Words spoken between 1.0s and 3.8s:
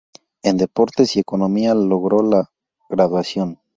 y economía, logró la graduación.